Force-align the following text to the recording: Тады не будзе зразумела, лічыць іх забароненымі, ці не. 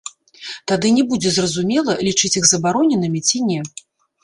Тады 0.71 0.87
не 0.95 1.03
будзе 1.11 1.33
зразумела, 1.35 1.91
лічыць 2.09 2.33
іх 2.41 2.51
забароненымі, 2.55 3.25
ці 3.31 3.45
не. 3.53 3.61